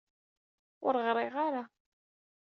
[0.85, 1.63] Ur ɣṛiɣ ara.